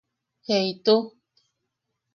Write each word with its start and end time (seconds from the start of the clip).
–Jeʼitu. 0.45 0.95